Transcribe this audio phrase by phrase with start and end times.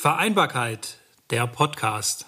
[0.00, 0.98] Vereinbarkeit,
[1.32, 2.24] der Podcast.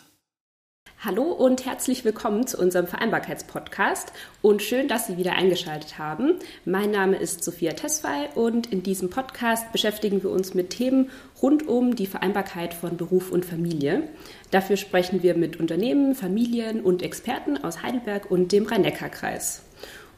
[1.05, 4.13] Hallo und herzlich willkommen zu unserem Vereinbarkeitspodcast
[4.43, 6.41] und schön, dass Sie wieder eingeschaltet haben.
[6.65, 11.69] Mein Name ist Sophia Tesfay und in diesem Podcast beschäftigen wir uns mit Themen rund
[11.69, 14.09] um die Vereinbarkeit von Beruf und Familie.
[14.51, 19.63] Dafür sprechen wir mit Unternehmen, Familien und Experten aus Heidelberg und dem Rhein-Neckar-Kreis.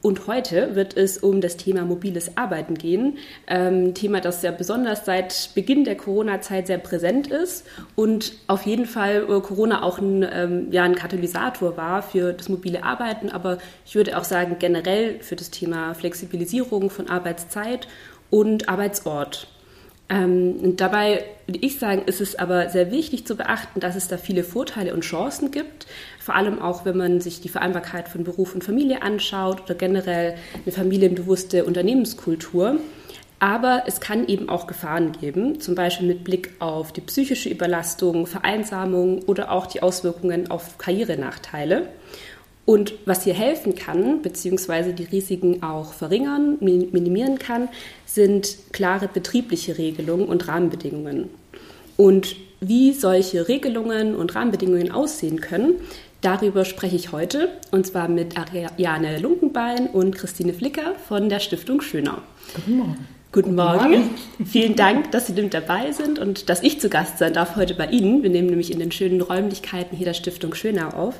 [0.02, 3.18] Und heute wird es um das Thema mobiles Arbeiten gehen.
[3.46, 7.64] Ähm, Thema, das ja besonders seit Beginn der Corona-Zeit sehr präsent ist
[7.94, 12.48] und auf jeden Fall äh, Corona auch ein, ähm, ja, ein Katalysator war für das
[12.48, 17.86] mobile Arbeiten, aber ich würde auch sagen generell für das Thema Flexibilisierung von Arbeitszeit
[18.28, 19.46] und Arbeitsort.
[20.12, 24.08] Ähm, und dabei würde ich sagen, ist es aber sehr wichtig zu beachten, dass es
[24.08, 25.86] da viele Vorteile und Chancen gibt.
[26.20, 30.34] Vor allem auch, wenn man sich die Vereinbarkeit von Beruf und Familie anschaut oder generell
[30.64, 32.76] eine familienbewusste Unternehmenskultur.
[33.38, 38.26] Aber es kann eben auch Gefahren geben, zum Beispiel mit Blick auf die psychische Überlastung,
[38.26, 41.88] Vereinsamung oder auch die Auswirkungen auf Karrierenachteile.
[42.64, 47.68] Und was hier helfen kann, beziehungsweise die Risiken auch verringern, minimieren kann,
[48.06, 51.28] sind klare betriebliche Regelungen und Rahmenbedingungen.
[51.96, 55.74] Und wie solche Regelungen und Rahmenbedingungen aussehen können,
[56.20, 61.80] darüber spreche ich heute, und zwar mit Ariane Lunkenbein und Christine Flicker von der Stiftung
[61.80, 62.18] Schönau.
[62.54, 63.08] Guten Morgen.
[63.32, 64.10] Guten Morgen.
[64.44, 67.74] Vielen Dank, dass Sie mit dabei sind und dass ich zu Gast sein darf heute
[67.74, 68.22] bei Ihnen.
[68.22, 71.14] Wir nehmen nämlich in den schönen Räumlichkeiten hier der Stiftung Schönau auf.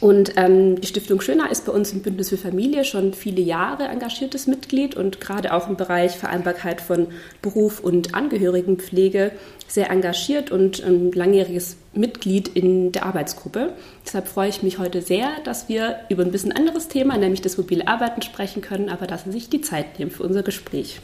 [0.00, 3.84] Und ähm, die Stiftung Schöner ist bei uns im Bündnis für Familie schon viele Jahre
[3.84, 7.08] engagiertes Mitglied und gerade auch im Bereich Vereinbarkeit von
[7.40, 9.32] Beruf und Angehörigenpflege
[9.68, 13.72] sehr engagiert und ein langjähriges Mitglied in der Arbeitsgruppe.
[14.04, 17.56] Deshalb freue ich mich heute sehr, dass wir über ein bisschen anderes Thema, nämlich das
[17.56, 21.00] mobile Arbeiten, sprechen können, aber dass Sie sich die Zeit nehmen für unser Gespräch.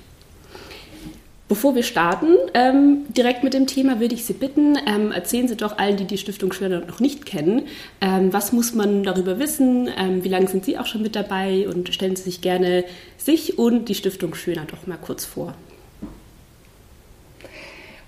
[1.52, 5.54] Bevor wir starten, ähm, direkt mit dem Thema, würde ich Sie bitten, ähm, erzählen Sie
[5.54, 7.66] doch allen, die die Stiftung Schöner noch nicht kennen,
[8.00, 11.68] ähm, was muss man darüber wissen, ähm, wie lange sind Sie auch schon mit dabei
[11.68, 12.84] und stellen Sie sich gerne
[13.18, 15.52] sich und die Stiftung Schöner doch mal kurz vor.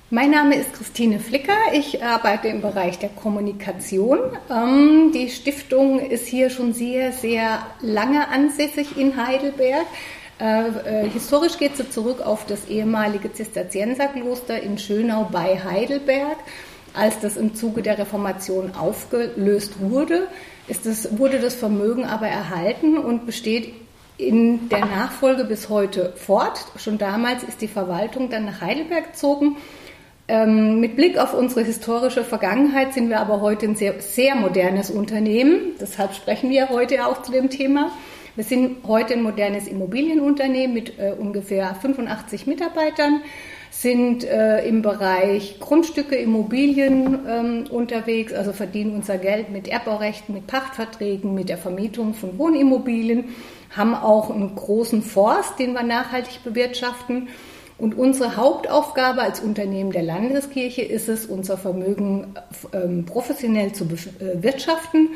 [0.08, 1.58] Mein Name ist Christine Flicker.
[1.74, 4.20] Ich arbeite im Bereich der Kommunikation.
[4.48, 9.84] Ähm, die Stiftung ist hier schon sehr, sehr lange ansässig in Heidelberg.
[10.40, 16.36] Äh, äh, historisch geht sie zurück auf das ehemalige Zisterzienserkloster in Schönau bei Heidelberg.
[16.92, 20.28] Als das im Zuge der Reformation aufgelöst wurde,
[20.68, 23.72] ist das, wurde das Vermögen aber erhalten und besteht
[24.16, 26.66] in der Nachfolge bis heute fort.
[26.76, 29.56] Schon damals ist die Verwaltung dann nach Heidelberg gezogen.
[30.26, 34.90] Ähm, mit Blick auf unsere historische Vergangenheit sind wir aber heute ein sehr, sehr modernes
[34.90, 35.72] Unternehmen.
[35.80, 37.90] Deshalb sprechen wir heute auch zu dem Thema.
[38.36, 43.22] Wir sind heute ein modernes Immobilienunternehmen mit äh, ungefähr 85 Mitarbeitern,
[43.70, 50.48] sind äh, im Bereich Grundstücke, Immobilien ähm, unterwegs, also verdienen unser Geld mit Erbbaurechten, mit
[50.48, 53.36] Pachtverträgen, mit der Vermietung von Wohnimmobilien,
[53.70, 57.28] haben auch einen großen Forst, den wir nachhaltig bewirtschaften.
[57.78, 62.34] Und unsere Hauptaufgabe als Unternehmen der Landeskirche ist es, unser Vermögen
[62.72, 65.10] ähm, professionell zu bewirtschaften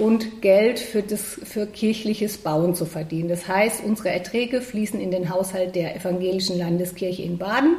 [0.00, 3.28] und Geld für, das, für kirchliches Bauen zu verdienen.
[3.28, 7.76] Das heißt, unsere Erträge fließen in den Haushalt der Evangelischen Landeskirche in Baden,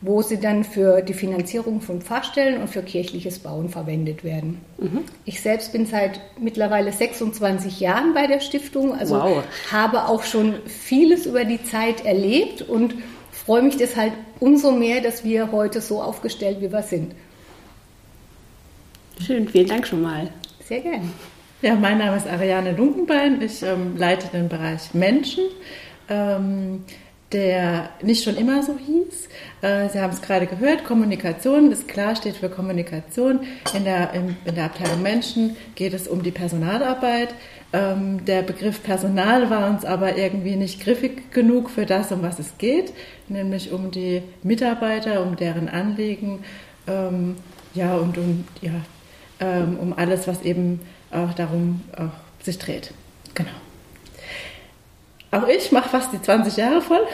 [0.00, 4.60] wo sie dann für die Finanzierung von Pfarrstellen und für kirchliches Bauen verwendet werden.
[4.78, 5.04] Mhm.
[5.26, 9.42] Ich selbst bin seit mittlerweile 26 Jahren bei der Stiftung, also wow.
[9.70, 12.94] habe auch schon vieles über die Zeit erlebt und
[13.30, 17.12] freue mich deshalb umso mehr, dass wir heute so aufgestellt, wie wir sind.
[19.20, 20.30] Schön, vielen Dank schon mal.
[20.64, 21.02] Sehr gerne.
[21.60, 23.42] Ja, mein Name ist Ariane Dunkenbein.
[23.42, 25.42] Ich ähm, leite den Bereich Menschen,
[26.08, 26.84] ähm,
[27.32, 29.28] der nicht schon immer so hieß.
[29.62, 33.40] Äh, Sie haben es gerade gehört, Kommunikation ist klar, steht für Kommunikation.
[33.74, 37.34] In der, in, in der Abteilung Menschen geht es um die Personalarbeit.
[37.72, 42.38] Ähm, der Begriff Personal war uns aber irgendwie nicht griffig genug für das, um was
[42.38, 42.92] es geht,
[43.26, 46.44] nämlich um die Mitarbeiter, um deren Anliegen,
[46.86, 47.34] ähm,
[47.74, 48.70] ja, und um, ja,
[49.40, 52.92] ähm, um alles, was eben auch darum auch sich dreht.
[53.34, 53.50] Genau.
[55.30, 57.06] Auch ich mache fast die 20 Jahre voll,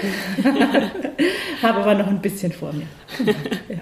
[1.63, 2.87] habe aber noch ein bisschen vor mir.
[3.69, 3.81] ja.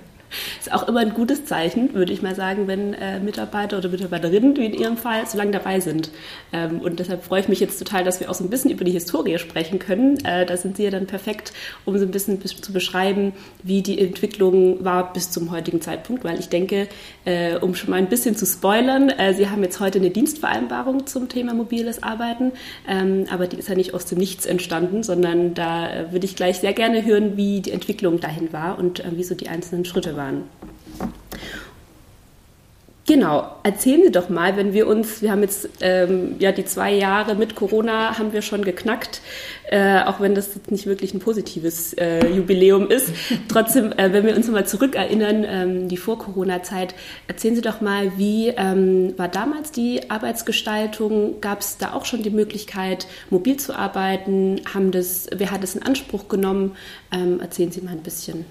[0.58, 4.56] Ist auch immer ein gutes Zeichen, würde ich mal sagen, wenn äh, Mitarbeiter oder Mitarbeiterinnen,
[4.56, 6.10] wie in Ihrem Fall, so lange dabei sind.
[6.52, 8.84] Ähm, und deshalb freue ich mich jetzt total, dass wir auch so ein bisschen über
[8.84, 10.24] die Historie sprechen können.
[10.24, 11.52] Äh, da sind Sie ja dann perfekt,
[11.84, 13.32] um so ein bisschen zu beschreiben,
[13.62, 16.88] wie die Entwicklung war bis zum heutigen Zeitpunkt, weil ich denke,
[17.24, 21.06] äh, um schon mal ein bisschen zu spoilern, äh, Sie haben jetzt heute eine Dienstvereinbarung
[21.06, 22.52] zum Thema mobiles Arbeiten,
[22.88, 26.36] ähm, aber die ist ja nicht aus dem Nichts entstanden, sondern da äh, würde ich
[26.36, 29.84] gleich sehr gerne hören, wie die Entwicklung dahin war und äh, wie so die einzelnen
[29.84, 30.44] Schritte waren waren.
[33.04, 36.94] Genau, erzählen Sie doch mal, wenn wir uns, wir haben jetzt ähm, ja die zwei
[36.94, 39.22] Jahre mit Corona haben wir schon geknackt,
[39.70, 43.10] äh, auch wenn das jetzt nicht wirklich ein positives äh, Jubiläum ist.
[43.48, 46.94] Trotzdem, äh, wenn wir uns nochmal zurückerinnern, ähm, die Vor-Corona-Zeit,
[47.26, 51.40] erzählen Sie doch mal, wie ähm, war damals die Arbeitsgestaltung?
[51.40, 54.60] Gab es da auch schon die Möglichkeit, mobil zu arbeiten?
[54.72, 56.76] Haben das, wer hat es in Anspruch genommen?
[57.12, 58.44] Ähm, erzählen Sie mal ein bisschen.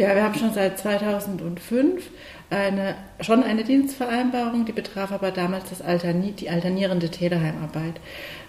[0.00, 2.08] Ja, wir haben schon seit 2005
[2.48, 8.00] eine, schon eine Dienstvereinbarung, die betraf aber damals das Alterni die alternierende Teleheimarbeit.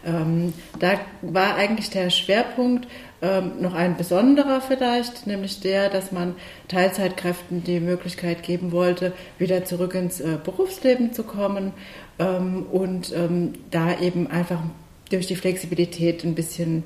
[0.06, 2.88] Ähm, da war eigentlich der Schwerpunkt
[3.22, 6.36] ähm, noch ein besonderer vielleicht, nämlich der, dass man
[6.70, 11.74] Teilzeitkräften die Möglichkeit geben wollte, wieder zurück ins äh, Berufsleben zu kommen
[12.18, 14.62] ähm, und ähm, da eben einfach
[15.10, 16.84] durch die Flexibilität ein bisschen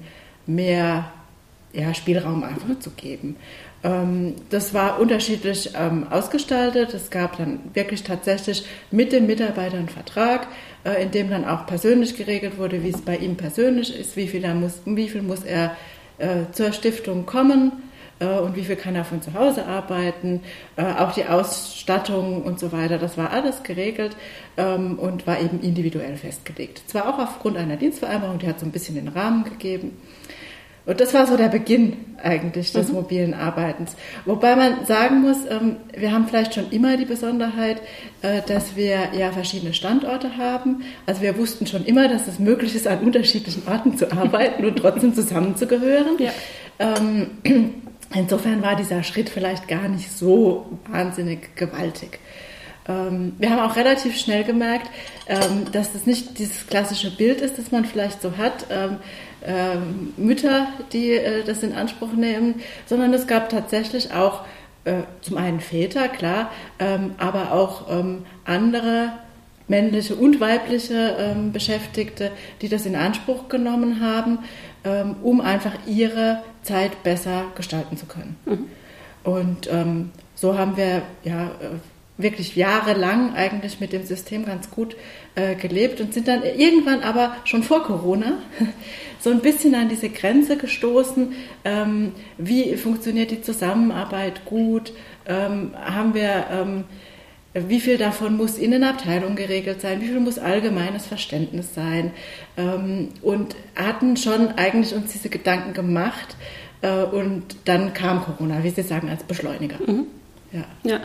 [0.47, 1.12] mehr
[1.75, 3.36] ja, Spielraum einfach zu geben.
[3.83, 6.94] Ähm, das war unterschiedlich ähm, ausgestaltet.
[6.94, 10.48] Es gab dann wirklich tatsächlich mit den Mitarbeitern einen Vertrag,
[10.83, 14.27] äh, in dem dann auch persönlich geregelt wurde, wie es bei ihm persönlich ist, wie
[14.27, 15.75] viel, er muss, wie viel muss er
[16.18, 17.72] äh, zur Stiftung kommen
[18.19, 20.42] äh, und wie viel kann er von zu Hause arbeiten,
[20.77, 22.98] auch die Ausstattung und so weiter.
[22.98, 24.16] Das war alles geregelt
[24.57, 26.81] ähm, und war eben individuell festgelegt.
[26.88, 29.92] Zwar auch aufgrund einer Dienstvereinbarung, die hat so ein bisschen den Rahmen gegeben.
[30.86, 32.96] Und das war so der Beginn eigentlich des mhm.
[32.96, 33.96] mobilen Arbeitens.
[34.26, 37.82] Wobei man sagen muss, ähm, wir haben vielleicht schon immer die Besonderheit,
[38.22, 40.84] äh, dass wir ja verschiedene Standorte haben.
[41.06, 44.78] Also wir wussten schon immer, dass es möglich ist, an unterschiedlichen Orten zu arbeiten und
[44.78, 46.18] trotzdem zusammenzugehören.
[46.20, 46.32] Ja.
[46.80, 47.32] Ähm,
[48.14, 52.20] insofern war dieser Schritt vielleicht gar nicht so wahnsinnig gewaltig.
[52.88, 54.92] Ähm, wir haben auch relativ schnell gemerkt,
[55.72, 58.68] dass das nicht dieses klassische Bild ist, das man vielleicht so hat
[60.18, 64.42] Mütter, die äh, das in Anspruch nehmen, sondern es gab tatsächlich auch
[64.86, 69.14] äh, zum einen Väter, klar, ähm, aber auch ähm, andere
[69.68, 74.40] männliche und weibliche ähm, Beschäftigte, die das in Anspruch genommen haben,
[74.84, 78.38] ähm, um einfach ihre Zeit besser gestalten zu können.
[78.46, 78.66] Mhm.
[79.24, 81.80] Und ähm, so haben wir ja äh,
[82.17, 84.95] wirklich jahrelang eigentlich mit dem System ganz gut
[85.35, 88.38] äh, gelebt und sind dann irgendwann aber schon vor Corona
[89.19, 91.33] so ein bisschen an diese Grenze gestoßen.
[91.65, 94.94] Ähm, wie funktioniert die Zusammenarbeit gut?
[95.27, 96.83] Ähm, haben wir, ähm,
[97.53, 100.01] wie viel davon muss in den Abteilungen geregelt sein?
[100.01, 102.12] Wie viel muss allgemeines Verständnis sein?
[102.56, 106.38] Ähm, und hatten schon eigentlich uns diese Gedanken gemacht.
[106.81, 109.79] Äh, und dann kam Corona, wie Sie sagen, als Beschleuniger.
[109.85, 110.06] Mhm.
[110.53, 110.63] Ja.
[110.83, 111.00] ja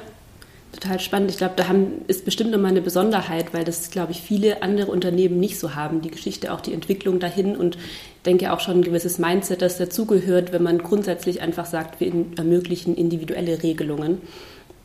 [0.72, 1.30] total spannend.
[1.30, 4.90] Ich glaube, da haben, ist bestimmt nochmal eine Besonderheit, weil das, glaube ich, viele andere
[4.90, 6.00] Unternehmen nicht so haben.
[6.00, 7.78] Die Geschichte, auch die Entwicklung dahin und
[8.26, 12.94] denke auch schon ein gewisses Mindset, das dazugehört, wenn man grundsätzlich einfach sagt, wir ermöglichen
[12.94, 14.20] individuelle Regelungen.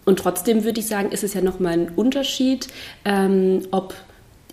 [0.06, 2.68] Und trotzdem würde ich sagen, ist es ja nochmal ein Unterschied,
[3.06, 3.96] ähm, ob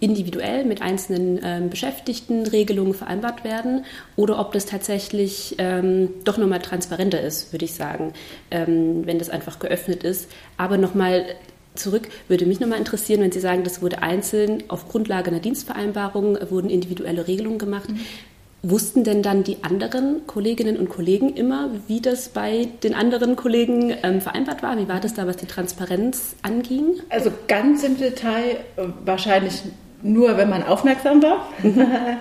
[0.02, 3.84] individuell mit einzelnen ähm, Beschäftigten Regelungen vereinbart werden
[4.16, 8.12] oder ob das tatsächlich ähm, doch nochmal transparenter ist, würde ich sagen,
[8.50, 10.28] ähm, wenn das einfach geöffnet ist.
[10.56, 11.24] Aber nochmal
[11.76, 16.36] zurück, würde mich nochmal interessieren, wenn Sie sagen, das wurde einzeln auf Grundlage einer Dienstvereinbarung,
[16.50, 17.88] wurden individuelle Regelungen gemacht.
[17.88, 18.00] Mhm.
[18.64, 23.92] Wussten denn dann die anderen Kolleginnen und Kollegen immer, wie das bei den anderen Kollegen
[24.02, 24.78] ähm, vereinbart war?
[24.78, 27.00] Wie war das da, was die Transparenz anging?
[27.08, 29.62] Also ganz im Detail äh, wahrscheinlich
[30.02, 31.46] nur wenn man aufmerksam war.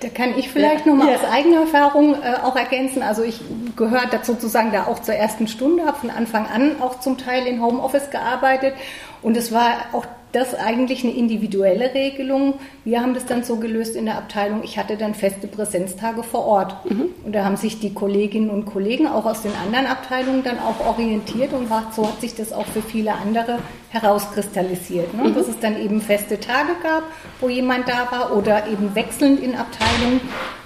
[0.00, 0.92] Da kann ich vielleicht ja.
[0.92, 1.16] nochmal ja.
[1.16, 3.02] aus eigener Erfahrung äh, auch ergänzen.
[3.02, 3.40] Also ich
[3.74, 7.46] gehöre dazu sozusagen da auch zur ersten Stunde, habe von Anfang an auch zum Teil
[7.46, 8.74] in Homeoffice gearbeitet
[9.22, 12.54] und es war auch das eigentlich eine individuelle Regelung.
[12.84, 14.62] Wir haben das dann so gelöst in der Abteilung.
[14.62, 16.90] Ich hatte dann feste Präsenztage vor Ort.
[16.90, 17.06] Mhm.
[17.24, 20.86] Und da haben sich die Kolleginnen und Kollegen auch aus den anderen Abteilungen dann auch
[20.86, 23.58] orientiert und so hat sich das auch für viele andere
[23.88, 25.14] herauskristallisiert.
[25.14, 25.30] Ne?
[25.30, 25.34] Mhm.
[25.34, 27.04] Dass es dann eben feste Tage gab,
[27.40, 30.20] wo jemand da war oder eben wechselnd in Abteilungen.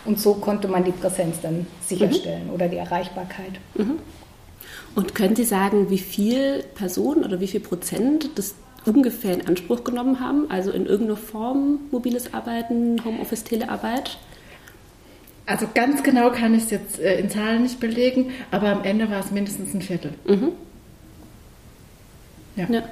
[0.04, 2.54] Und so konnte man die Präsenz dann sicherstellen mhm.
[2.54, 3.60] oder die Erreichbarkeit.
[4.94, 9.84] Und können Sie sagen, wie viel Personen oder wie viel Prozent das ungefähr in Anspruch
[9.84, 10.50] genommen haben?
[10.50, 14.18] Also in irgendeiner Form mobiles Arbeiten, Homeoffice, Telearbeit?
[15.46, 19.10] Also ganz genau kann ich es jetzt äh, in Zahlen nicht belegen, aber am Ende
[19.10, 20.14] war es mindestens ein Viertel.
[20.26, 20.52] Mhm.
[22.56, 22.66] Ja.
[22.68, 22.82] ja.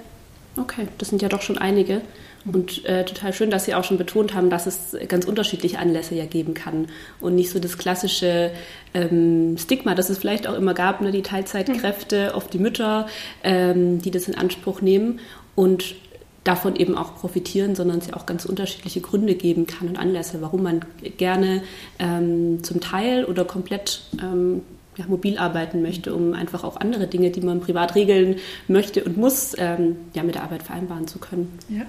[0.56, 2.02] Okay, das sind ja doch schon einige.
[2.44, 6.14] Und äh, total schön, dass Sie auch schon betont haben, dass es ganz unterschiedliche Anlässe
[6.14, 6.86] ja geben kann
[7.20, 8.50] und nicht so das klassische
[8.94, 13.08] ähm, Stigma, das es vielleicht auch immer gab, ne, die Teilzeitkräfte, oft die Mütter,
[13.44, 15.20] ähm, die das in Anspruch nehmen
[15.54, 15.96] und
[16.44, 20.40] davon eben auch profitieren, sondern es ja auch ganz unterschiedliche Gründe geben kann und Anlässe,
[20.40, 20.80] warum man
[21.18, 21.62] gerne
[21.98, 24.62] ähm, zum Teil oder komplett ähm,
[24.96, 28.36] ja, mobil arbeiten möchte, um einfach auch andere Dinge, die man privat regeln
[28.68, 31.58] möchte und muss, ähm, ja, mit der Arbeit vereinbaren zu können.
[31.68, 31.82] Ja.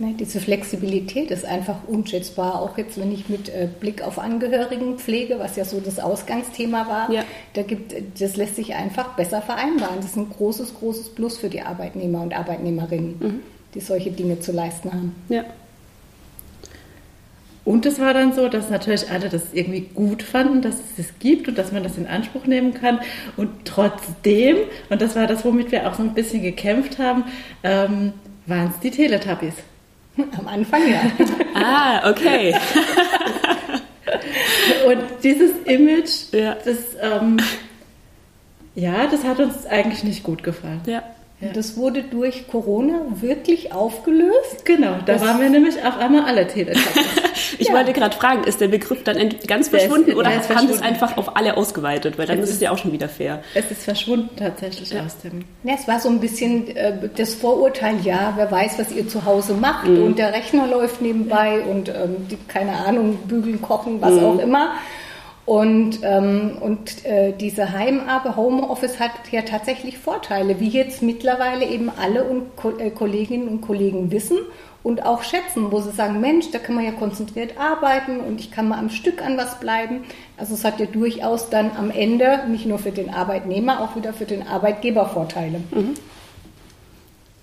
[0.00, 2.60] Ne, diese Flexibilität ist einfach unschätzbar.
[2.60, 7.12] Auch jetzt, wenn ich mit äh, Blick auf Angehörigenpflege, was ja so das Ausgangsthema war,
[7.12, 7.22] ja.
[7.52, 9.98] da gibt, das lässt sich einfach besser vereinbaren.
[9.98, 13.40] Das ist ein großes, großes Plus für die Arbeitnehmer und Arbeitnehmerinnen, mhm.
[13.74, 15.14] die solche Dinge zu leisten haben.
[15.28, 15.44] Ja.
[17.64, 21.06] Und es war dann so, dass natürlich alle das irgendwie gut fanden, dass es das
[21.20, 22.98] gibt und dass man das in Anspruch nehmen kann.
[23.36, 24.56] Und trotzdem,
[24.90, 27.24] und das war das, womit wir auch so ein bisschen gekämpft haben,
[27.62, 28.12] ähm,
[28.46, 29.54] waren es die Teletubbies.
[30.38, 31.02] Am Anfang ja.
[31.54, 32.54] ah, okay.
[34.86, 36.56] und dieses Image, ja.
[36.64, 37.38] das, ähm,
[38.74, 40.80] ja, das hat uns eigentlich nicht gut gefallen.
[40.86, 41.02] Ja.
[41.44, 41.52] Ja.
[41.52, 44.64] Das wurde durch Corona wirklich aufgelöst.
[44.64, 47.04] Genau, da das waren wir nämlich auf einmal alle Teletubbies.
[47.58, 47.74] ich ja.
[47.74, 50.74] wollte gerade fragen, ist der Begriff dann ganz verschwunden ist, oder haben verschwunden.
[50.74, 52.18] es einfach auf alle ausgeweitet?
[52.18, 53.42] Weil dann es ist es ja auch schon wieder fair.
[53.54, 55.04] Es ist verschwunden tatsächlich ja.
[55.04, 55.44] aus dem.
[55.62, 59.24] Ja, es war so ein bisschen äh, das Vorurteil, ja, wer weiß, was ihr zu
[59.24, 60.02] Hause macht mhm.
[60.02, 64.24] und der Rechner läuft nebenbei und ähm, die, keine Ahnung, bügeln, kochen, was mhm.
[64.24, 64.72] auch immer.
[65.46, 71.90] Und, ähm, und äh, diese Heimarbeit, Homeoffice hat ja tatsächlich Vorteile, wie jetzt mittlerweile eben
[71.90, 74.38] alle und Ko äh, Kolleginnen und Kollegen wissen
[74.82, 78.50] und auch schätzen, wo sie sagen, Mensch, da kann man ja konzentriert arbeiten und ich
[78.50, 80.04] kann mal am Stück an was bleiben.
[80.38, 84.14] Also es hat ja durchaus dann am Ende nicht nur für den Arbeitnehmer, auch wieder
[84.14, 85.60] für den Arbeitgeber Vorteile.
[85.70, 85.94] Mhm.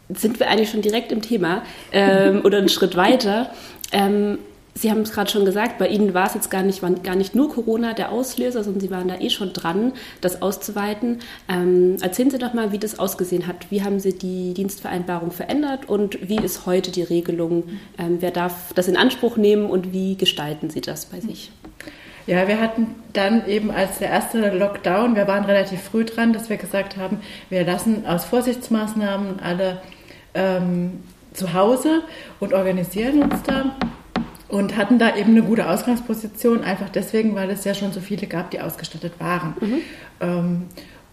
[0.10, 3.51] Sind wir eigentlich schon direkt im Thema ähm, oder einen Schritt weiter?
[3.91, 4.39] Ähm,
[4.81, 7.35] Sie haben es gerade schon gesagt, bei Ihnen war es jetzt gar nicht, gar nicht
[7.35, 11.19] nur Corona der Auslöser, sondern Sie waren da eh schon dran, das auszuweiten.
[11.47, 13.69] Ähm, erzählen Sie doch mal, wie das ausgesehen hat.
[13.69, 17.65] Wie haben Sie die Dienstvereinbarung verändert und wie ist heute die Regelung?
[18.00, 21.51] Ähm, wer darf das in Anspruch nehmen und wie gestalten Sie das bei sich?
[22.25, 26.50] Ja, wir hatten dann eben als der erste Lockdown, wir waren relativ früh dran, dass
[26.50, 27.19] wir gesagt haben,
[27.51, 29.79] wir lassen aus Vorsichtsmaßnahmen alle
[30.33, 32.01] ähm, zu Hause
[32.39, 33.75] und organisieren uns da
[34.51, 38.27] und hatten da eben eine gute Ausgangsposition, einfach deswegen, weil es ja schon so viele
[38.27, 39.55] gab, die ausgestattet waren.
[39.62, 39.81] Mhm.
[40.20, 40.62] Ähm,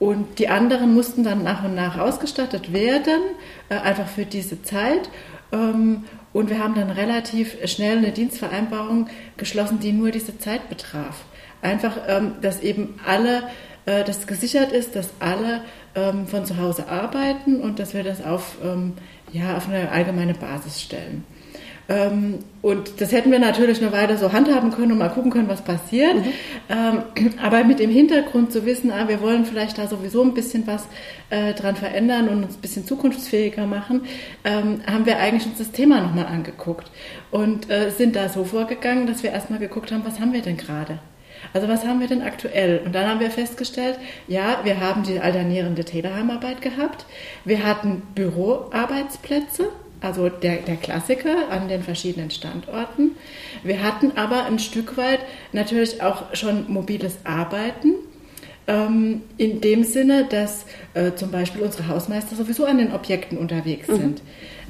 [0.01, 3.21] und die anderen mussten dann nach und nach ausgestattet werden,
[3.69, 5.09] äh, einfach für diese Zeit.
[5.53, 11.25] Ähm, und wir haben dann relativ schnell eine Dienstvereinbarung geschlossen, die nur diese Zeit betraf.
[11.63, 13.45] Einfach, ähm, dass eben alle,
[13.87, 15.63] äh, dass gesichert ist, dass alle
[15.95, 18.57] ähm, von zu Hause arbeiten und dass wir das auf,
[19.33, 21.25] ja, auf eine allgemeine Basis stellen.
[21.89, 25.49] Ähm, und das hätten wir natürlich nur weiter so handhaben können und mal gucken können,
[25.49, 26.17] was passiert.
[26.17, 26.33] Mhm.
[26.69, 27.03] Ähm,
[27.43, 30.87] aber mit dem Hintergrund zu wissen, ah, wir wollen vielleicht da sowieso ein bisschen was
[31.31, 34.03] äh, dran verändern und uns ein bisschen zukunftsfähiger machen,
[34.45, 36.91] ähm, haben wir eigentlich uns das Thema nochmal angeguckt
[37.31, 40.59] und äh, sind da so vorgegangen, dass wir erstmal geguckt haben, was haben wir denn
[40.59, 40.99] gerade?
[41.55, 42.83] Also was haben wir denn aktuell?
[42.85, 47.07] Und dann haben wir festgestellt, ja, wir haben die alternierende Teleheimarbeit gehabt,
[47.45, 53.13] wir hatten Büroarbeitsplätze, also der, der Klassiker an den verschiedenen Standorten.
[53.63, 55.21] Wir hatten aber ein Stück weit
[55.53, 57.95] natürlich auch schon mobiles Arbeiten.
[58.67, 63.89] Ähm, in dem Sinne, dass äh, zum Beispiel unsere Hausmeister sowieso an den Objekten unterwegs
[63.89, 64.17] mhm.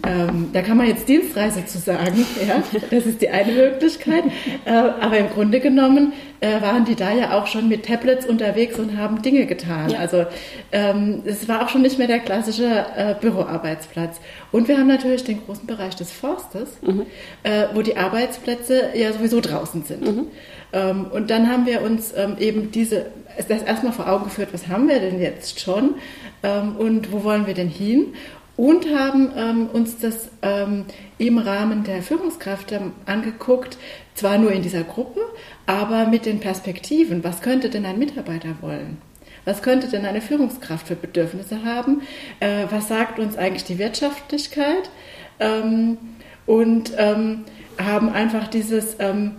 [0.07, 4.25] Ähm, da kann man jetzt Dienstreise zu sagen, ja, das ist die eine Möglichkeit.
[4.65, 8.79] Äh, aber im Grunde genommen äh, waren die da ja auch schon mit Tablets unterwegs
[8.79, 9.91] und haben Dinge getan.
[9.91, 9.99] Ja.
[9.99, 10.27] Also
[10.73, 14.21] ähm, es war auch schon nicht mehr der klassische äh, Büroarbeitsplatz.
[14.53, 17.07] Und wir haben natürlich den großen Bereich des Forstes, mhm.
[17.43, 20.03] Äh, wo die Arbeitsplätze ja sowieso draußen sind.
[20.03, 20.27] Mhm.
[20.73, 23.07] Ähm, und dann haben wir uns ähm, eben diese,
[23.49, 25.95] das erstmal vor Augen geführt, was haben wir denn jetzt schon
[26.43, 28.15] ähm, und wo wollen wir denn hin?
[28.59, 30.85] Und haben ähm, uns das ähm,
[31.17, 33.79] im Rahmen der Führungskräfte angeguckt,
[34.15, 35.21] zwar nur in dieser Gruppe,
[35.67, 37.23] aber mit den Perspektiven.
[37.23, 38.99] Was könnte denn ein Mitarbeiter wollen?
[39.45, 42.03] Was könnte denn eine Führungskraft für Bedürfnisse haben?
[42.41, 44.91] Äh, was sagt uns eigentlich die Wirtschaftlichkeit?
[45.39, 45.97] Ähm,
[46.45, 47.45] und ähm,
[47.81, 49.37] haben einfach dieses ähm,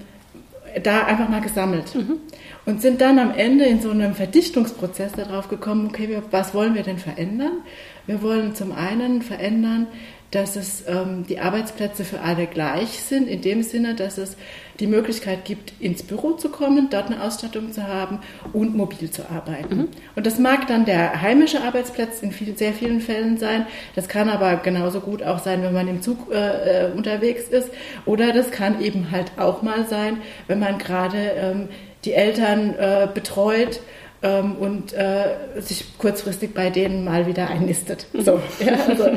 [0.84, 1.96] da einfach mal gesammelt.
[1.96, 2.18] Mhm.
[2.66, 6.84] Und sind dann am Ende in so einem Verdichtungsprozess darauf gekommen, okay, was wollen wir
[6.84, 7.64] denn verändern?
[8.06, 9.88] Wir wollen zum einen verändern,
[10.32, 14.38] dass es ähm, die Arbeitsplätze für alle gleich sind, in dem Sinne, dass es
[14.80, 18.20] die Möglichkeit gibt, ins Büro zu kommen, dort eine Ausstattung zu haben
[18.54, 19.76] und mobil zu arbeiten.
[19.76, 19.88] Mhm.
[20.16, 23.66] Und das mag dann der heimische Arbeitsplatz in viel, sehr vielen Fällen sein.
[23.96, 27.70] Das kann aber genauso gut auch sein, wenn man im Zug äh, äh unterwegs ist.
[28.06, 31.70] Oder das kann eben halt auch mal sein, wenn man gerade ähm,
[32.06, 33.82] die Eltern äh, betreut
[34.22, 38.08] ähm, und äh, sich kurzfristig bei denen mal wieder einnistet.
[38.14, 39.10] So, ja, also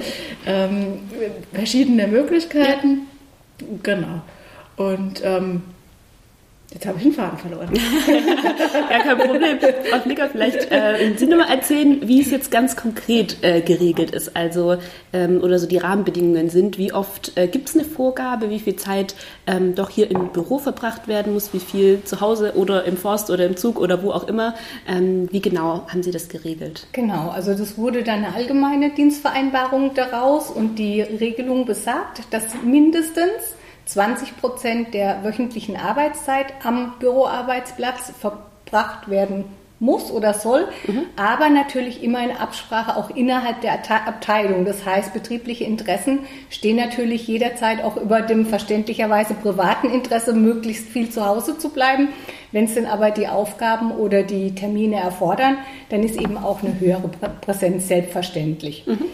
[0.47, 1.00] ähm,
[1.52, 3.06] verschiedene Möglichkeiten.
[3.82, 4.23] Genau.
[4.76, 5.62] Und ähm,
[6.72, 7.68] Jetzt habe ich den Faden verloren.
[8.90, 9.58] ja, kein Problem.
[9.90, 14.36] Frau Flicker, vielleicht äh, Sie nochmal erzählen, wie es jetzt ganz konkret äh, geregelt ist,
[14.36, 14.76] also
[15.12, 16.78] ähm, oder so die Rahmenbedingungen sind.
[16.78, 19.14] Wie oft äh, gibt es eine Vorgabe, wie viel Zeit
[19.46, 23.30] ähm, doch hier im Büro verbracht werden muss, wie viel zu Hause oder im Forst
[23.30, 24.54] oder im Zug oder wo auch immer.
[24.88, 26.86] Ähm, wie genau haben Sie das geregelt?
[26.92, 33.56] Genau, also das wurde dann eine allgemeine Dienstvereinbarung daraus und die Regelung besagt, dass mindestens
[33.86, 39.44] 20 Prozent der wöchentlichen Arbeitszeit am Büroarbeitsplatz verbracht werden
[39.82, 41.06] muss oder soll, mhm.
[41.16, 43.72] aber natürlich immer in Absprache auch innerhalb der
[44.06, 44.64] Abteilung.
[44.64, 46.20] Das heißt, betriebliche Interessen
[46.50, 52.10] stehen natürlich jederzeit auch über dem verständlicherweise privaten Interesse, möglichst viel zu Hause zu bleiben.
[52.52, 55.56] Wenn es denn aber die Aufgaben oder die Termine erfordern,
[55.88, 57.10] dann ist eben auch eine höhere
[57.40, 58.84] Präsenz selbstverständlich.
[58.86, 59.06] Mhm.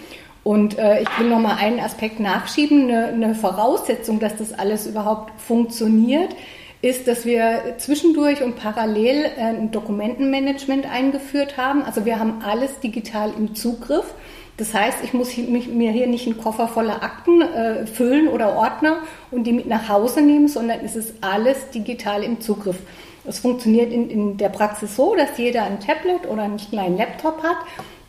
[0.48, 2.84] Und äh, ich will noch mal einen Aspekt nachschieben.
[2.84, 6.34] Eine, eine Voraussetzung, dass das alles überhaupt funktioniert,
[6.80, 11.82] ist, dass wir zwischendurch und parallel äh, ein Dokumentenmanagement eingeführt haben.
[11.82, 14.14] Also wir haben alles digital im Zugriff.
[14.56, 19.00] Das heißt, ich muss mir hier nicht einen Koffer voller Akten äh, füllen oder Ordner
[19.30, 22.78] und die mit nach Hause nehmen, sondern es ist alles digital im Zugriff.
[23.26, 27.42] Es funktioniert in, in der Praxis so, dass jeder ein Tablet oder einen kleinen Laptop
[27.42, 27.58] hat,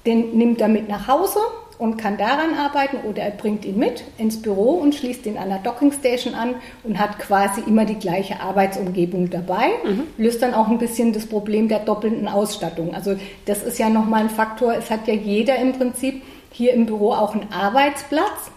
[0.05, 1.39] den nimmt er mit nach Hause
[1.79, 5.47] und kann daran arbeiten oder er bringt ihn mit ins Büro und schließt ihn an
[5.47, 10.03] der Dockingstation an und hat quasi immer die gleiche Arbeitsumgebung dabei, mhm.
[10.17, 12.93] löst dann auch ein bisschen das Problem der doppelten Ausstattung.
[12.93, 16.21] Also das ist ja nochmal ein Faktor, es hat ja jeder im Prinzip
[16.51, 18.51] hier im Büro auch einen Arbeitsplatz,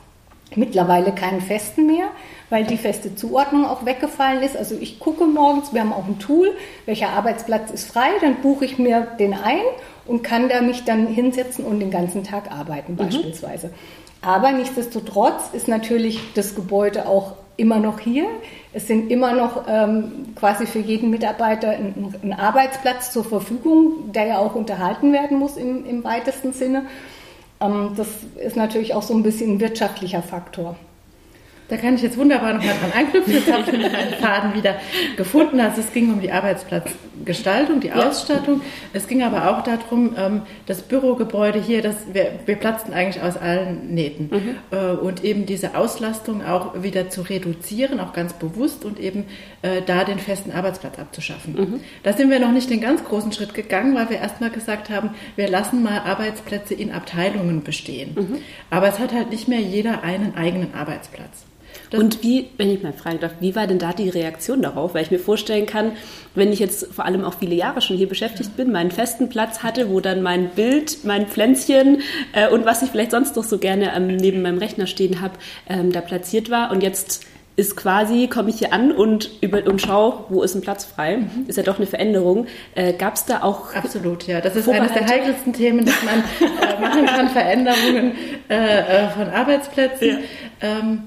[0.57, 2.09] mittlerweile keinen festen mehr,
[2.53, 4.59] weil die feste Zuordnung auch weggefallen ist.
[4.59, 6.51] Also ich gucke morgens, wir haben auch ein Tool,
[6.85, 9.63] welcher Arbeitsplatz ist frei, dann buche ich mir den ein
[10.05, 12.97] und kann da mich dann hinsetzen und den ganzen Tag arbeiten mhm.
[12.99, 13.71] beispielsweise.
[14.21, 18.27] Aber nichtsdestotrotz ist natürlich das Gebäude auch immer noch hier.
[18.75, 24.27] Es sind immer noch ähm, quasi für jeden Mitarbeiter ein, ein, Arbeitsplatz zur Verfügung, der
[24.27, 26.85] ja auch unterhalten werden muss im, im weitesten Sinne.
[27.63, 28.09] Ähm, das
[28.45, 30.77] ist natürlich auch so ein bisschen ein wirtschaftlicher Faktor.
[31.73, 33.33] Da kann ich jetzt wunderbar nochmal dran anknüpfen.
[33.33, 34.77] Jetzt habe ich meinen Faden wieder
[35.17, 35.59] gefunden.
[35.59, 38.11] Also es ging um die Arbeitsplatzgestaltung, die ja.
[38.11, 38.61] Ausstattung.
[38.93, 43.39] Es ging aber auch darum, ähm, das Bürogebäude hier, das, wir, wir platzten eigentlich aus
[43.39, 44.29] allen Nähten.
[44.31, 44.57] Mhm.
[44.71, 49.25] Äh, und eben diese Auslastung auch wieder zu reduzieren, auch ganz bewusst und eben
[49.63, 51.55] äh, da den festen Arbeitsplatz abzuschaffen.
[51.55, 51.81] Mhm.
[52.03, 55.15] Da sind wir noch nicht den ganz großen Schritt gegangen, weil wir erstmal gesagt haben,
[55.37, 58.11] wir lassen mal Arbeitsplätze in Abteilungen bestehen.
[58.15, 58.39] Mhm.
[58.69, 61.47] Aber es hat halt nicht mehr jeder einen eigenen Arbeitsplatz.
[61.93, 64.95] Und wie, wenn ich mal fragen darf, wie war denn da die Reaktion darauf?
[64.95, 65.93] Weil ich mir vorstellen kann,
[66.35, 69.63] wenn ich jetzt vor allem auch viele Jahre schon hier beschäftigt bin, meinen festen Platz
[69.63, 73.59] hatte, wo dann mein Bild, mein Pflänzchen äh, und was ich vielleicht sonst noch so
[73.59, 75.35] gerne ähm, neben meinem Rechner stehen habe,
[75.69, 79.81] ähm, da platziert war und jetzt ist quasi, komme ich hier an und, über, und
[79.81, 81.19] schaue, wo ist ein Platz frei.
[81.19, 81.45] Mhm.
[81.49, 82.47] Ist ja doch eine Veränderung.
[82.75, 83.75] Äh, Gab es da auch.
[83.75, 84.41] Absolut, ja.
[84.41, 88.13] Das ist eines der heikelsten Themen, dass man äh, machen kann, Veränderungen
[88.49, 90.09] äh, äh von Arbeitsplätzen.
[90.09, 90.19] Ja.
[90.63, 91.03] Ähm,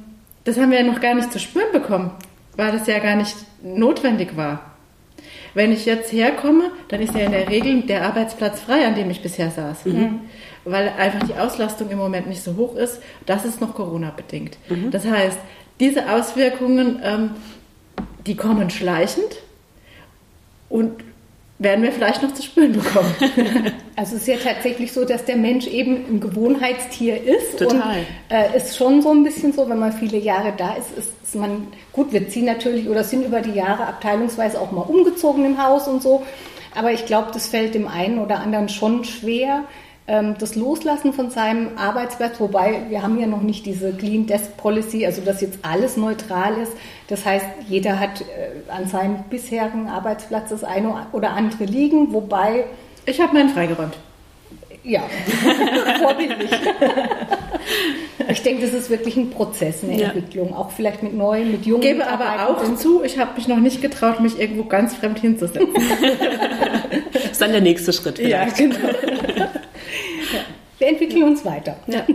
[0.45, 2.11] das haben wir ja noch gar nicht zu spüren bekommen,
[2.55, 4.71] weil das ja gar nicht notwendig war.
[5.53, 9.09] Wenn ich jetzt herkomme, dann ist ja in der Regel der Arbeitsplatz frei, an dem
[9.09, 9.85] ich bisher saß.
[9.85, 10.21] Mhm.
[10.65, 13.01] Weil einfach die Auslastung im Moment nicht so hoch ist.
[13.25, 14.57] Das ist noch Corona-bedingt.
[14.69, 14.91] Mhm.
[14.91, 15.37] Das heißt,
[15.79, 17.31] diese Auswirkungen, ähm,
[18.25, 19.41] die kommen schleichend
[20.69, 20.91] und
[21.57, 23.13] werden wir vielleicht noch zu spüren bekommen.
[23.97, 27.59] Also es ist ja tatsächlich so, dass der Mensch eben ein Gewohnheitstier ist.
[27.59, 27.99] Total.
[27.99, 31.13] Und äh, ist schon so ein bisschen so, wenn man viele Jahre da ist, ist,
[31.23, 35.45] ist man, gut, wir ziehen natürlich oder sind über die Jahre abteilungsweise auch mal umgezogen
[35.45, 36.25] im Haus und so.
[36.75, 39.63] Aber ich glaube, das fällt dem einen oder anderen schon schwer,
[40.07, 45.03] das Loslassen von seinem Arbeitsplatz, wobei wir haben ja noch nicht diese Clean Desk Policy,
[45.03, 46.73] also dass jetzt alles neutral ist.
[47.07, 52.65] Das heißt, jeder hat äh, an seinem bisherigen Arbeitsplatz das eine oder andere liegen, wobei...
[53.07, 53.97] Ich habe meinen freigeräumt.
[54.83, 55.01] Ja,
[55.99, 56.51] vorbildlich.
[58.29, 60.07] ich denke, das ist wirklich ein Prozess, eine ja.
[60.09, 61.81] Entwicklung, auch vielleicht mit neuen, mit jungen.
[61.81, 65.17] Ich gebe aber auch zu, ich habe mich noch nicht getraut, mich irgendwo ganz fremd
[65.17, 65.73] hinzusetzen.
[67.13, 68.17] das ist dann der nächste Schritt.
[68.17, 68.59] Vielleicht.
[68.59, 69.14] Ja, genau
[70.85, 71.77] wir entwickeln uns weiter.
[71.87, 72.05] Ja.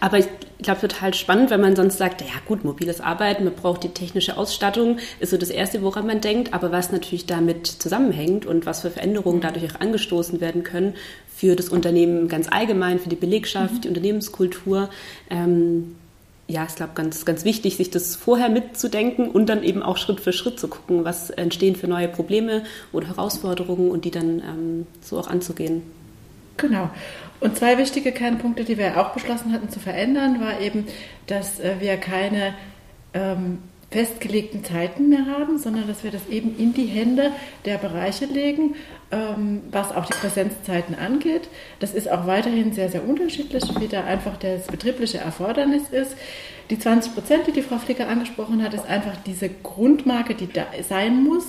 [0.00, 0.26] Aber ich
[0.60, 4.36] glaube, total spannend, wenn man sonst sagt, ja gut, mobiles Arbeiten, man braucht die technische
[4.36, 6.52] Ausstattung, ist so das Erste, woran man denkt.
[6.52, 10.94] Aber was natürlich damit zusammenhängt und was für Veränderungen dadurch auch angestoßen werden können
[11.34, 13.80] für das Unternehmen ganz allgemein, für die Belegschaft, mhm.
[13.80, 14.90] die Unternehmenskultur.
[15.30, 15.96] Ähm,
[16.48, 20.20] ja, ich glaube, ganz, ganz wichtig, sich das vorher mitzudenken und dann eben auch Schritt
[20.20, 24.86] für Schritt zu gucken, was entstehen für neue Probleme oder Herausforderungen und die dann ähm,
[25.00, 25.82] so auch anzugehen.
[26.56, 26.90] Genau.
[27.40, 30.86] Und zwei wichtige Kernpunkte, die wir auch beschlossen hatten zu verändern, war eben,
[31.26, 32.54] dass äh, wir keine
[33.14, 33.58] ähm,
[33.96, 37.32] festgelegten Zeiten mehr haben, sondern dass wir das eben in die Hände
[37.64, 38.74] der Bereiche legen,
[39.10, 41.48] ähm, was auch die Präsenzzeiten angeht.
[41.80, 46.14] Das ist auch weiterhin sehr, sehr unterschiedlich, wie da einfach das betriebliche Erfordernis ist.
[46.68, 50.66] Die 20 Prozent, die die Frau Flicker angesprochen hat, ist einfach diese Grundmarke, die da
[50.86, 51.46] sein muss,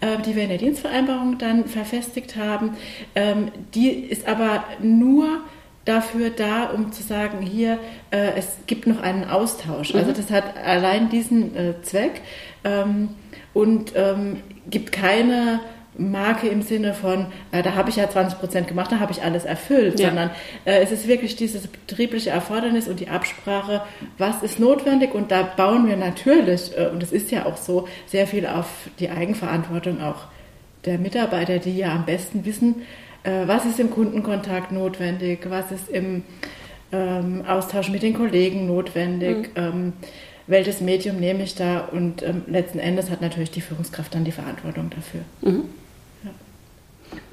[0.00, 2.76] äh, die wir in der Dienstvereinbarung dann verfestigt haben.
[3.16, 5.40] Ähm, die ist aber nur
[5.88, 7.78] dafür da, um zu sagen, hier,
[8.10, 9.94] äh, es gibt noch einen Austausch.
[9.94, 10.14] Also mhm.
[10.14, 12.20] das hat allein diesen äh, Zweck
[12.64, 13.10] ähm,
[13.54, 15.60] und ähm, gibt keine
[15.96, 19.22] Marke im Sinne von, äh, da habe ich ja 20 Prozent gemacht, da habe ich
[19.22, 20.08] alles erfüllt, ja.
[20.08, 20.30] sondern
[20.64, 23.82] äh, es ist wirklich dieses betriebliche Erfordernis und die Absprache,
[24.16, 27.88] was ist notwendig und da bauen wir natürlich, äh, und es ist ja auch so,
[28.06, 28.66] sehr viel auf
[29.00, 30.26] die Eigenverantwortung auch
[30.84, 32.82] der Mitarbeiter, die ja am besten wissen,
[33.24, 36.22] was ist im Kundenkontakt notwendig, was ist im
[36.92, 39.62] ähm, Austausch mit den Kollegen notwendig, mhm.
[39.62, 39.92] ähm,
[40.46, 44.32] welches Medium nehme ich da und ähm, letzten Endes hat natürlich die Führungskraft dann die
[44.32, 45.20] Verantwortung dafür.
[45.42, 45.64] Mhm.
[46.24, 46.30] Ja.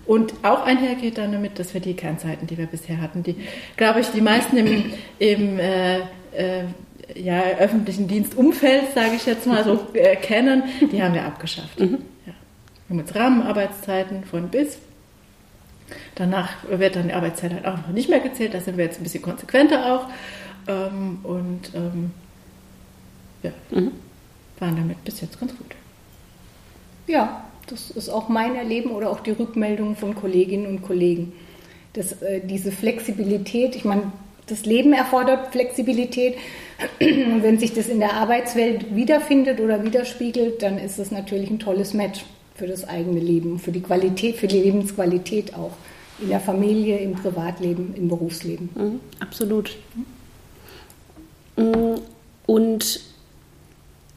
[0.06, 3.36] Und auch einhergeht dann damit, dass wir die Kernzeiten, die wir bisher hatten, die,
[3.78, 6.64] glaube ich, die meisten im, im äh, äh,
[7.16, 11.80] ja, öffentlichen Dienstumfeld, sage ich jetzt mal so, äh, kennen, die haben wir abgeschafft.
[11.80, 12.00] Mhm.
[12.26, 12.34] Ja.
[12.88, 14.78] Wir haben jetzt Rahmenarbeitszeiten von bis
[16.16, 18.54] Danach wird dann die Arbeitszeit halt auch noch nicht mehr gezählt.
[18.54, 20.08] Da sind wir jetzt ein bisschen konsequenter auch.
[20.68, 22.12] Ähm, und ähm,
[23.44, 23.92] ja, mhm.
[24.60, 25.76] waren damit bis jetzt ganz gut.
[27.08, 31.34] Ja, das ist auch mein Erleben oder auch die Rückmeldung von Kolleginnen und Kollegen.
[31.94, 34.12] Dass äh, diese Flexibilität, ich meine,
[34.48, 36.38] das Leben erfordert Flexibilität.
[37.00, 41.60] Und wenn sich das in der Arbeitswelt wiederfindet oder widerspiegelt, dann ist das natürlich ein
[41.60, 45.74] tolles Match für das eigene Leben, für die Qualität, für die Lebensqualität auch.
[46.20, 48.70] In der Familie, im Privatleben, im Berufsleben.
[48.74, 49.76] Mhm, absolut.
[51.58, 52.00] Mhm.
[52.46, 53.02] Und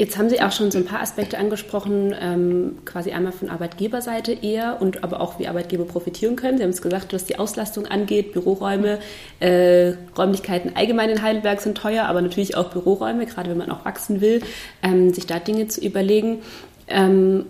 [0.01, 4.33] Jetzt haben Sie auch schon so ein paar Aspekte angesprochen, ähm, quasi einmal von Arbeitgeberseite
[4.33, 6.57] eher und aber auch wie Arbeitgeber profitieren können.
[6.57, 9.01] Sie haben es gesagt, was die Auslastung angeht, Büroräume,
[9.41, 13.85] äh, Räumlichkeiten allgemein in Heidelberg sind teuer, aber natürlich auch Büroräume, gerade wenn man auch
[13.85, 14.41] wachsen will,
[14.85, 16.43] ähm, sich da Dinge zu überlegen.
[16.87, 17.47] Ähm,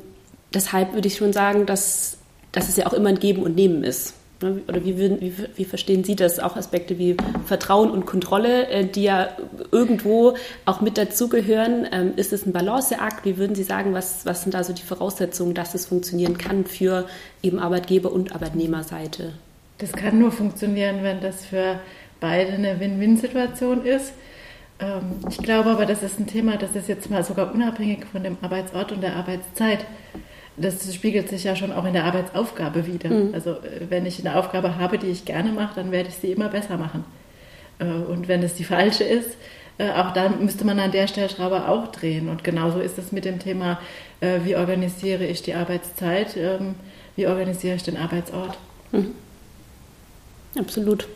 [0.55, 2.19] deshalb würde ich schon sagen, dass,
[2.53, 4.15] dass es ja auch immer ein Geben und Nehmen ist.
[4.41, 4.63] Ne?
[4.69, 6.39] Oder wie, wie, wie, verstehen Sie das?
[6.39, 9.31] Auch Aspekte wie Vertrauen und Kontrolle, äh, die ja
[9.73, 10.35] irgendwo
[10.65, 11.87] auch mit dazugehören.
[11.91, 13.25] Ähm, ist es ein Balanceakt?
[13.25, 16.65] Wie würden Sie sagen, was, was sind da so die Voraussetzungen, dass es funktionieren kann
[16.67, 17.07] für
[17.43, 19.33] eben Arbeitgeber- und Arbeitnehmerseite?
[19.79, 21.81] Das kann nur funktionieren, wenn das für
[22.21, 24.13] beide eine Win-Win-Situation ist.
[24.81, 28.23] Ähm, ich glaube aber, das ist ein Thema, das ist jetzt mal sogar unabhängig von
[28.23, 29.85] dem Arbeitsort und der Arbeitszeit.
[30.61, 33.11] Das spiegelt sich ja schon auch in der Arbeitsaufgabe wieder.
[33.11, 33.35] Mhm.
[33.35, 36.33] Also äh, wenn ich eine Aufgabe habe, die ich gerne mache, dann werde ich sie
[36.33, 37.05] immer besser machen.
[37.79, 39.37] Äh, und wenn es die falsche ist,
[39.79, 42.29] äh, auch da müsste man an der Stellschraube auch drehen.
[42.29, 43.79] Und genauso ist es mit dem Thema,
[44.21, 46.75] wie organisiere ich die Arbeitszeit, ähm,
[47.15, 48.59] wie organisiere ich den Arbeitsort.
[48.91, 49.13] Mhm.
[50.59, 51.07] Absolut.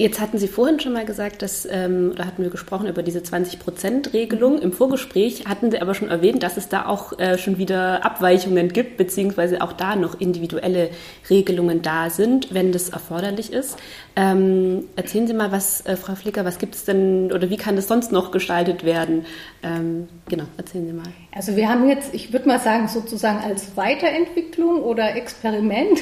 [0.00, 3.18] Jetzt hatten Sie vorhin schon mal gesagt, dass, ähm, da hatten wir gesprochen über diese
[3.18, 4.58] 20-Prozent-Regelung.
[4.58, 8.72] Im Vorgespräch hatten Sie aber schon erwähnt, dass es da auch äh, schon wieder Abweichungen
[8.72, 10.88] gibt, beziehungsweise auch da noch individuelle
[11.28, 13.76] Regelungen da sind, wenn das erforderlich ist.
[14.16, 17.76] Ähm, erzählen Sie mal, was, äh, Frau Flicker, was gibt es denn oder wie kann
[17.76, 19.26] das sonst noch gestaltet werden?
[19.62, 21.12] Ähm, genau, erzählen Sie mal.
[21.32, 26.00] Also wir haben jetzt, ich würde mal sagen, sozusagen als Weiterentwicklung oder Experiment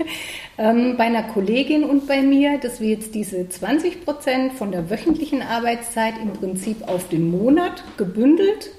[0.58, 4.90] ähm, bei einer Kollegin und bei mir, dass wir jetzt diese 20 Prozent von der
[4.90, 8.70] wöchentlichen Arbeitszeit im Prinzip auf den Monat gebündelt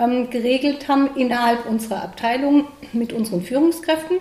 [0.00, 4.18] ähm, geregelt haben innerhalb unserer Abteilung mit unseren Führungskräften.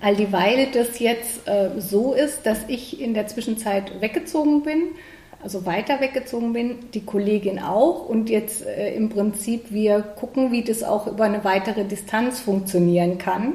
[0.00, 4.82] All dieweil das jetzt äh, so ist, dass ich in der Zwischenzeit weggezogen bin,
[5.42, 10.62] also weiter weggezogen bin, die Kollegin auch und jetzt äh, im Prinzip wir gucken, wie
[10.62, 13.54] das auch über eine weitere Distanz funktionieren kann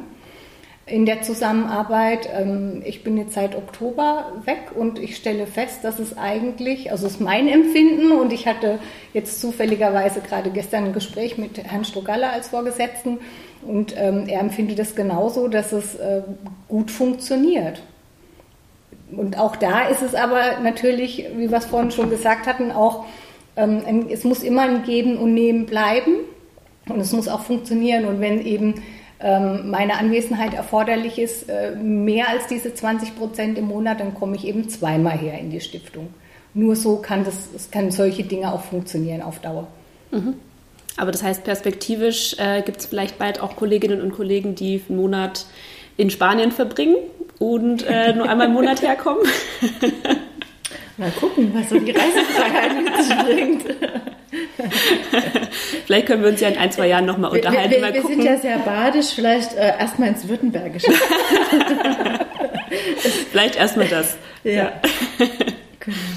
[0.85, 2.29] in der Zusammenarbeit.
[2.33, 7.07] Ähm, ich bin jetzt seit Oktober weg und ich stelle fest, dass es eigentlich, also
[7.07, 8.79] es ist mein Empfinden und ich hatte
[9.13, 13.19] jetzt zufälligerweise gerade gestern ein Gespräch mit Herrn Strogalla als Vorgesetzten
[13.61, 16.23] und ähm, er empfindet es genauso, dass es äh,
[16.67, 17.81] gut funktioniert.
[19.11, 23.05] Und auch da ist es aber natürlich, wie wir es vorhin schon gesagt hatten, auch,
[23.55, 26.15] ähm, es muss immer ein Geben und Nehmen bleiben
[26.89, 28.05] und es muss auch funktionieren.
[28.05, 28.75] Und wenn eben
[29.19, 34.35] ähm, meine Anwesenheit erforderlich ist, äh, mehr als diese 20 Prozent im Monat, dann komme
[34.35, 36.09] ich eben zweimal her in die Stiftung.
[36.53, 39.67] Nur so kann das, es kann solche Dinge auch funktionieren auf Dauer.
[40.11, 40.35] Mhm.
[40.97, 44.97] Aber das heißt, perspektivisch äh, gibt es vielleicht bald auch Kolleginnen und Kollegen, die einen
[44.97, 45.45] Monat
[45.97, 46.95] in Spanien verbringen
[47.39, 49.23] und äh, nur einmal im Monat herkommen.
[50.97, 53.63] Mal gucken, was so die Reisefreiheit mit sich bringt.
[55.85, 57.71] vielleicht können wir uns ja in ein, zwei Jahren nochmal unterhalten.
[57.71, 60.91] Wir, wir, wir sind ja sehr badisch, vielleicht äh, erstmal ins Württembergische.
[63.31, 64.17] vielleicht erstmal das.
[64.43, 64.51] Ja.
[64.51, 64.71] ja.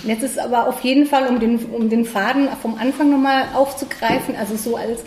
[0.05, 4.37] Jetzt ist aber auf jeden Fall, um den, um den Faden vom Anfang nochmal aufzugreifen,
[4.37, 5.05] also so als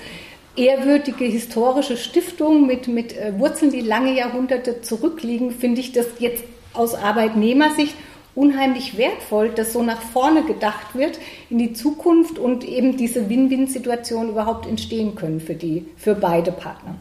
[0.59, 6.43] ehrwürdige historische Stiftung mit, mit äh, Wurzeln, die lange Jahrhunderte zurückliegen, finde ich das jetzt
[6.73, 7.95] aus Arbeitnehmersicht
[8.35, 11.19] unheimlich wertvoll, dass so nach vorne gedacht wird
[11.49, 16.95] in die Zukunft und eben diese Win-Win-Situation überhaupt entstehen können für die, für beide Partner.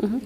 [0.00, 0.20] Mhm.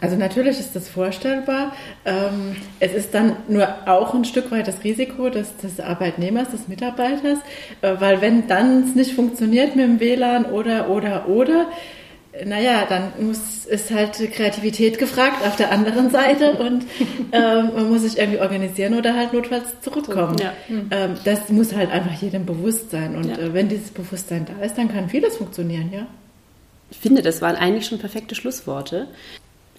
[0.00, 1.72] Also natürlich ist das vorstellbar.
[2.04, 6.68] Ähm, es ist dann nur auch ein Stück weit das Risiko des, des Arbeitnehmers, des
[6.68, 7.38] Mitarbeiters,
[7.80, 11.68] äh, weil wenn dann es nicht funktioniert mit dem WLAN oder, oder, oder,
[12.44, 16.84] naja, dann muss, ist halt Kreativität gefragt auf der anderen Seite und
[17.32, 20.36] ähm, man muss sich irgendwie organisieren oder halt notfalls zurückkommen.
[20.38, 20.52] Ja.
[20.90, 23.16] Ähm, das muss halt einfach jedem bewusst sein.
[23.16, 23.38] Und ja.
[23.38, 26.06] äh, wenn dieses Bewusstsein da ist, dann kann vieles funktionieren, ja.
[26.90, 29.08] Ich finde, das waren eigentlich schon perfekte Schlussworte.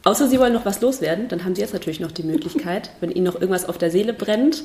[0.04, 3.12] Außer Sie wollen noch was loswerden, dann haben Sie jetzt natürlich noch die Möglichkeit, wenn
[3.12, 4.64] Ihnen noch irgendwas auf der Seele brennt.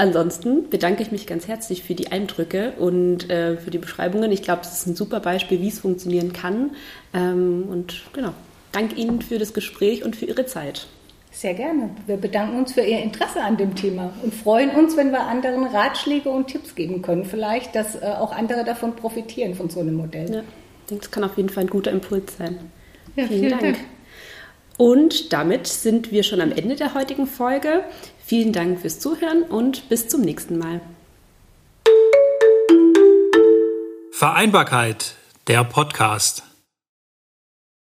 [0.00, 4.30] Ansonsten bedanke ich mich ganz herzlich für die Eindrücke und äh, für die Beschreibungen.
[4.30, 6.70] Ich glaube, es ist ein super Beispiel, wie es funktionieren kann.
[7.12, 8.32] Ähm, und genau,
[8.70, 10.86] danke Ihnen für das Gespräch und für Ihre Zeit.
[11.32, 11.90] Sehr gerne.
[12.06, 15.64] Wir bedanken uns für Ihr Interesse an dem Thema und freuen uns, wenn wir anderen
[15.64, 17.24] Ratschläge und Tipps geben können.
[17.24, 20.32] Vielleicht, dass äh, auch andere davon profitieren von so einem Modell.
[20.32, 22.56] Ja, ich denke, es kann auf jeden Fall ein guter Impuls sein.
[23.16, 23.62] Ja, vielen, vielen Dank.
[23.62, 23.78] Dank.
[24.76, 27.82] Und damit sind wir schon am Ende der heutigen Folge.
[28.28, 30.82] Vielen Dank fürs Zuhören und bis zum nächsten Mal.
[34.12, 35.14] Vereinbarkeit,
[35.46, 36.42] der Podcast.